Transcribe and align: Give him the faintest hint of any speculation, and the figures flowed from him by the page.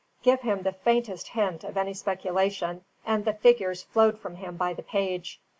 Give 0.23 0.41
him 0.41 0.63
the 0.63 0.71
faintest 0.71 1.27
hint 1.27 1.63
of 1.63 1.77
any 1.77 1.93
speculation, 1.93 2.85
and 3.05 3.23
the 3.23 3.33
figures 3.35 3.83
flowed 3.83 4.17
from 4.17 4.37
him 4.37 4.57
by 4.57 4.73
the 4.73 4.81
page. 4.81 5.39